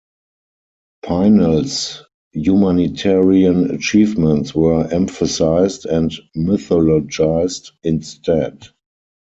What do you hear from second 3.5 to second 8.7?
achievements were emphasized and mythologised instead.